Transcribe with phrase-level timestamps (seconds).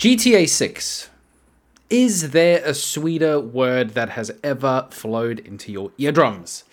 [0.00, 1.10] GTA 6.
[1.90, 6.64] Is there a sweeter word that has ever flowed into your eardrums?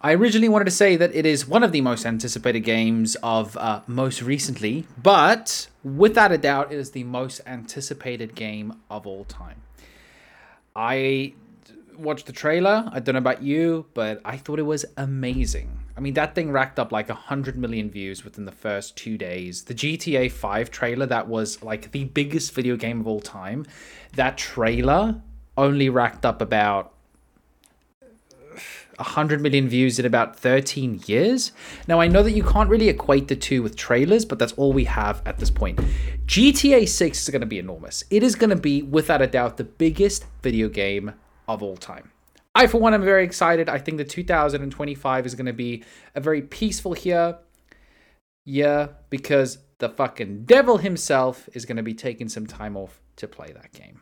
[0.00, 3.56] I originally wanted to say that it is one of the most anticipated games of
[3.56, 9.24] uh, most recently, but without a doubt, it is the most anticipated game of all
[9.24, 9.62] time.
[10.76, 11.34] I
[11.96, 12.88] watched the trailer.
[12.92, 15.78] I don't know about you, but I thought it was amazing.
[15.96, 19.64] I mean, that thing racked up like 100 million views within the first two days.
[19.64, 23.66] The GTA 5 trailer, that was like the biggest video game of all time,
[24.14, 25.20] that trailer
[25.56, 26.94] only racked up about
[28.96, 31.52] 100 million views in about 13 years.
[31.88, 34.72] Now, I know that you can't really equate the two with trailers, but that's all
[34.72, 35.80] we have at this point.
[36.26, 38.04] GTA 6 is going to be enormous.
[38.10, 41.12] It is going to be, without a doubt, the biggest video game
[41.48, 42.10] of all time.
[42.54, 43.68] I, for one, am very excited.
[43.68, 45.84] I think the 2025 is going to be
[46.14, 47.38] a very peaceful year.
[48.44, 53.26] Yeah, because the fucking devil himself is going to be taking some time off to
[53.26, 54.00] play that game.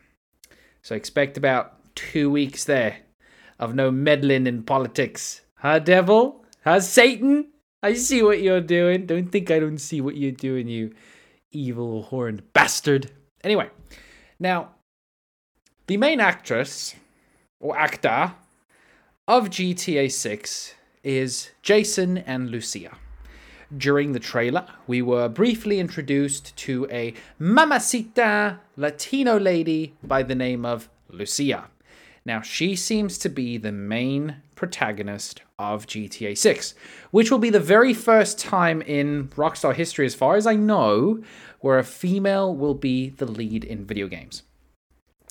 [0.82, 2.96] So expect about two weeks there
[3.58, 5.42] of no meddling in politics.
[5.56, 6.44] Huh, devil?
[6.64, 7.48] Huh, Satan?
[7.82, 9.06] I see what you're doing.
[9.06, 10.92] Don't think I don't see what you're doing, you
[11.52, 13.10] evil horned bastard.
[13.42, 13.70] Anyway,
[14.38, 14.70] now,
[15.86, 16.94] the main actress
[17.60, 18.32] or actor
[19.28, 22.96] of GTA 6 is Jason and Lucia.
[23.76, 30.64] During the trailer, we were briefly introduced to a mamacita Latino lady by the name
[30.66, 31.68] of Lucia.
[32.24, 36.74] Now, she seems to be the main protagonist of GTA 6,
[37.10, 41.22] which will be the very first time in Rockstar history, as far as I know,
[41.60, 44.42] where a female will be the lead in video games.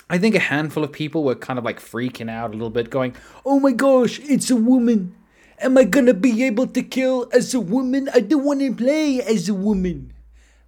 [0.09, 2.89] I think a handful of people were kind of like freaking out a little bit,
[2.89, 3.15] going,
[3.45, 5.15] Oh my gosh, it's a woman.
[5.59, 8.09] Am I gonna be able to kill as a woman?
[8.13, 10.13] I don't want to play as a woman.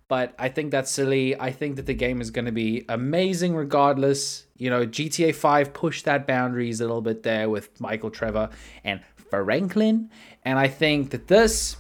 [0.07, 1.39] But I think that's silly.
[1.39, 4.45] I think that the game is gonna be amazing regardless.
[4.57, 8.49] You know, GTA 5 pushed that boundaries a little bit there with Michael Trevor
[8.83, 10.11] and Franklin.
[10.43, 11.77] And I think that this,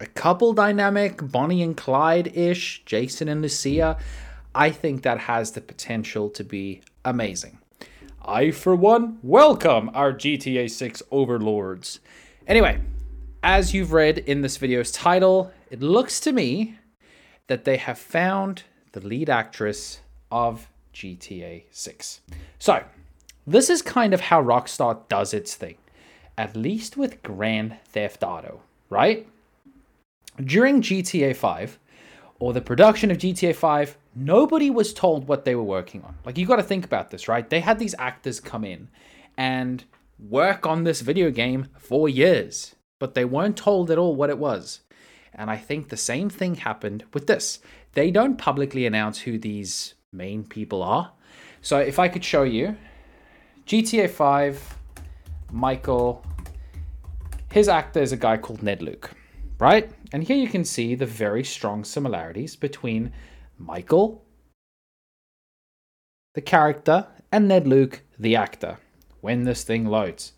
[0.00, 3.98] a couple dynamic, Bonnie and Clyde ish, Jason and Lucia,
[4.54, 7.58] I think that has the potential to be amazing.
[8.24, 12.00] I, for one, welcome our GTA 6 overlords.
[12.46, 12.80] Anyway,
[13.42, 16.78] as you've read in this video's title, it looks to me
[17.48, 18.62] that they have found
[18.92, 22.20] the lead actress of GTA 6.
[22.58, 22.84] So,
[23.46, 25.76] this is kind of how Rockstar does its thing,
[26.38, 29.26] at least with Grand Theft Auto, right?
[30.42, 31.78] During GTA 5,
[32.38, 36.16] or the production of GTA 5, nobody was told what they were working on.
[36.24, 37.48] Like, you got to think about this, right?
[37.48, 38.88] They had these actors come in
[39.36, 39.84] and
[40.18, 44.38] work on this video game for years, but they weren't told at all what it
[44.38, 44.80] was.
[45.34, 47.58] And I think the same thing happened with this.
[47.94, 51.12] They don't publicly announce who these main people are.
[51.62, 52.76] So, if I could show you
[53.66, 54.78] GTA 5,
[55.50, 56.24] Michael,
[57.52, 59.12] his actor is a guy called Ned Luke,
[59.58, 59.90] right?
[60.12, 63.12] And here you can see the very strong similarities between
[63.64, 64.24] Michael,
[66.34, 68.78] the character, and Ned Luke, the actor,
[69.20, 70.32] when this thing loads.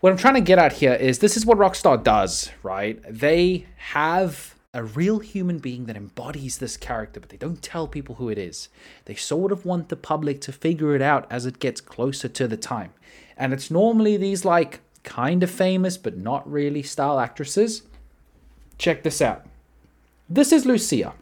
[0.00, 3.00] What I'm trying to get at here is this is what Rockstar does, right?
[3.08, 8.14] They have a real human being that embodies this character, but they don't tell people
[8.14, 8.68] who it is.
[9.04, 12.48] They sort of want the public to figure it out as it gets closer to
[12.48, 12.92] the time.
[13.36, 17.82] And it's normally these, like, kind of famous but not really style actresses.
[18.78, 19.44] Check this out.
[20.28, 21.12] This is Lucia.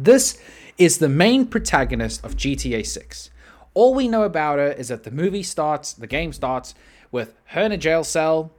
[0.00, 0.40] This
[0.78, 3.30] is the main protagonist of GTA 6.
[3.74, 6.74] All we know about her is that the movie starts, the game starts
[7.12, 8.50] with her in a jail cell,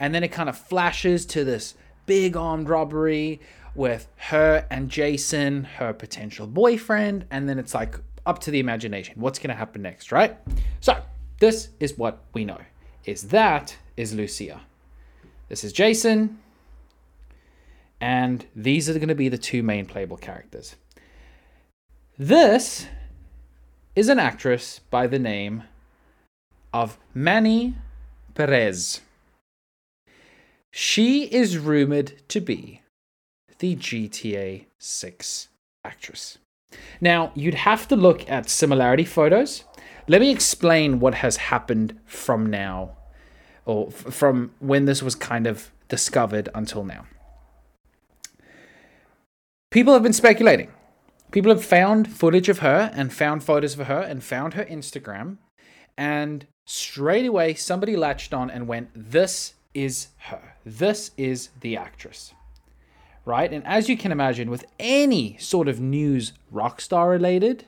[0.00, 1.74] and then it kind of flashes to this
[2.06, 3.40] big armed robbery
[3.76, 7.94] with her and Jason, her potential boyfriend, and then it's like
[8.26, 9.14] up to the imagination.
[9.16, 10.38] What's going to happen next, right?
[10.80, 11.00] So,
[11.38, 12.58] this is what we know.
[13.04, 14.62] Is that is Lucia.
[15.48, 16.40] This is Jason,
[18.00, 20.76] and these are going to be the two main playable characters.
[22.18, 22.86] This
[23.94, 25.64] is an actress by the name
[26.72, 27.74] of Manni
[28.34, 29.00] Perez.
[30.70, 32.82] She is rumored to be
[33.58, 35.48] the GTA 6
[35.84, 36.38] actress.
[37.00, 39.64] Now, you'd have to look at similarity photos.
[40.06, 42.96] Let me explain what has happened from now,
[43.64, 47.06] or f- from when this was kind of discovered until now.
[49.70, 50.72] People have been speculating.
[51.30, 55.38] People have found footage of her and found photos of her and found her Instagram.
[55.96, 60.56] And straight away, somebody latched on and went, This is her.
[60.66, 62.34] This is the actress.
[63.24, 63.52] right?
[63.52, 67.64] And as you can imagine, with any sort of news rockstar related,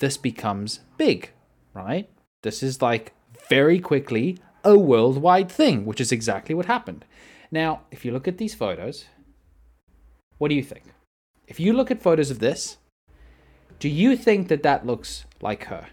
[0.00, 1.30] this becomes big,
[1.72, 2.10] right?
[2.42, 3.12] This is like
[3.48, 7.04] very quickly a worldwide thing, which is exactly what happened.
[7.52, 9.04] Now, if you look at these photos,
[10.38, 10.84] what do you think?
[11.48, 12.76] If you look at photos of this,
[13.78, 15.86] do you think that that looks like her?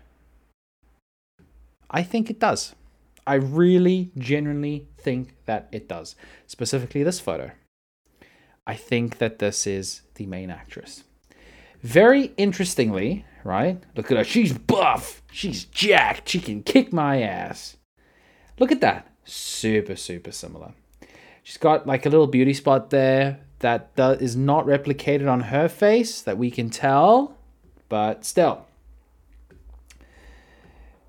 [1.90, 2.76] I think it does.
[3.26, 6.16] I really genuinely think that it does.
[6.46, 7.52] Specifically, this photo.
[8.68, 11.04] I think that this is the main actress.
[11.82, 13.82] Very interestingly, right?
[13.96, 14.24] Look at her.
[14.24, 15.24] She's buff.
[15.32, 16.28] She's jacked.
[16.30, 17.78] She can kick my ass.
[18.60, 19.08] Look at that.
[19.24, 20.74] Super, super similar.
[21.46, 26.24] She's got like a little beauty spot there that is not replicated on her face
[26.24, 27.38] that we can tell,
[27.88, 28.66] but still.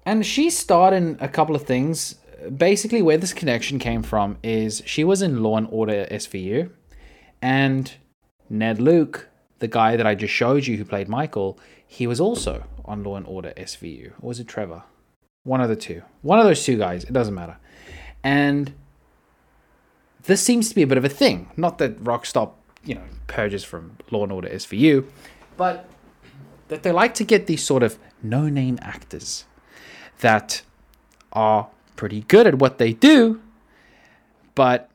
[0.05, 2.17] And she starred in a couple of things.
[2.55, 6.71] Basically, where this connection came from is she was in Law and Order SVU,
[7.41, 7.94] and
[8.50, 9.31] Ned Luke,
[9.61, 13.17] the guy that I just showed you who played Michael, he was also on Law
[13.17, 14.12] and Order SVU.
[14.21, 14.83] Or was it Trevor?
[15.44, 16.03] One of the two.
[16.21, 17.05] One of those two guys.
[17.05, 17.56] It doesn't matter.
[18.23, 18.75] And
[20.26, 21.50] this seems to be a bit of a thing.
[21.56, 22.52] Not that Rockstar,
[22.84, 25.06] you know, purges from Law and Order SVU,
[25.56, 25.88] but
[26.69, 29.44] that they like to get these sort of no-name actors
[30.20, 30.62] that
[31.32, 33.40] are pretty good at what they do,
[34.55, 34.90] but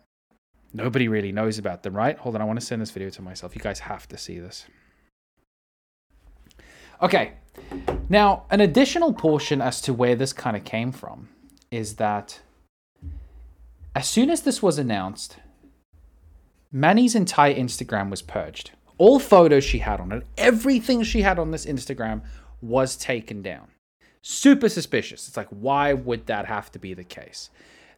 [0.74, 2.18] nobody really knows about them, right?
[2.18, 3.56] Hold on, I want to send this video to myself.
[3.56, 4.66] You guys have to see this.
[7.01, 7.33] Okay,
[8.10, 11.30] now an additional portion as to where this kind of came from
[11.72, 12.42] is that
[13.96, 15.38] as soon as this was announced,
[16.72, 18.72] Manni's entire Instagram was purged.
[18.98, 22.22] All photos she had on it, everything she had on this Instagram
[22.62, 23.68] was taken down.
[24.22, 25.28] Super suspicious.
[25.28, 27.50] It's like, why would that have to be the case?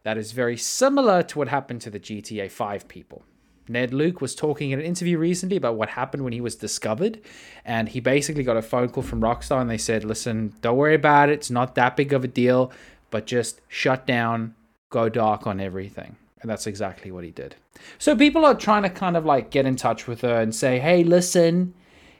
[0.04, 3.24] That is very similar to what happened to the GTA 5 people.
[3.70, 7.22] Ned Luke was talking in an interview recently about what happened when he was discovered.
[7.64, 10.96] And he basically got a phone call from Rockstar and they said, listen, don't worry
[10.96, 11.34] about it.
[11.34, 12.72] It's not that big of a deal,
[13.12, 14.56] but just shut down,
[14.94, 16.16] go dark on everything.
[16.42, 17.56] And that's exactly what he did.
[17.98, 20.80] So people are trying to kind of like get in touch with her and say,
[20.80, 21.74] hey, listen,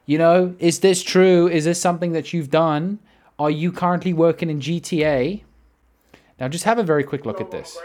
[0.06, 1.48] you know, is this true?
[1.48, 3.00] Is this something that you've done?
[3.38, 5.44] Are you currently working in GTA?
[6.40, 7.78] Now just have a very quick look at this.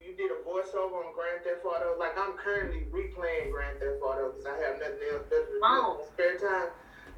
[0.00, 1.98] You did a voiceover on Grand Theft Auto.
[1.98, 6.06] Like I'm currently replaying Grand Theft Auto because I have nothing else to do oh.
[6.12, 6.68] spare time.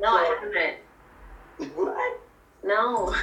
[0.01, 1.75] No, so, I haven't.
[1.75, 2.21] What?
[2.63, 3.15] No.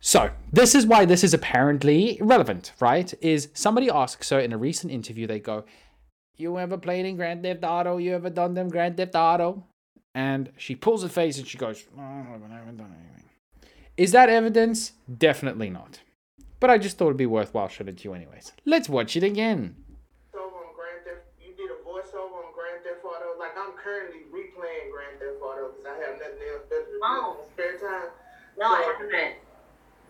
[0.00, 3.12] So, this is why this is apparently relevant, right?
[3.20, 5.64] Is somebody asks her in a recent interview, they go,
[6.36, 7.96] You ever played in Grand Theft Auto?
[7.96, 9.64] You ever done them Grand Theft Auto?
[10.14, 13.28] And she pulls her face and she goes, oh, I haven't done anything.
[13.96, 14.92] Is that evidence?
[15.18, 16.00] Definitely not.
[16.60, 18.52] But I just thought it'd be worthwhile showing it to you anyways.
[18.64, 19.74] Let's watch it again.
[21.40, 23.38] You did a voiceover on Grand Theft Auto.
[23.40, 27.44] Like I'm currently replaying Grand Theft Auto because I have nothing else to do oh.
[27.52, 28.10] spare time.
[28.56, 29.43] No, so, I haven't.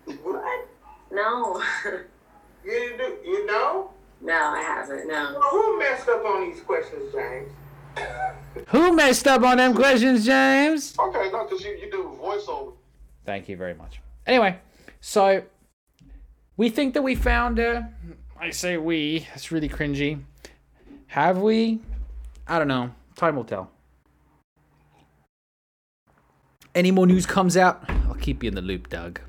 [0.07, 0.69] What?
[1.11, 1.63] No.
[2.65, 3.17] you do?
[3.25, 3.91] You know?
[4.21, 5.07] No, I haven't.
[5.07, 5.37] No.
[5.39, 7.53] Well, who messed up on these questions, James?
[8.69, 10.95] who messed up on them questions, James?
[10.99, 12.73] Okay, no, because you, you do voiceover.
[13.25, 14.01] Thank you very much.
[14.27, 14.59] Anyway,
[15.01, 15.43] so
[16.57, 17.89] we think that we found her.
[18.39, 19.27] I say we.
[19.35, 20.21] It's really cringy.
[21.09, 21.81] Have we?
[22.47, 22.91] I don't know.
[23.17, 23.71] Time will tell.
[26.75, 29.21] Any more news comes out, I'll keep you in the loop, Doug.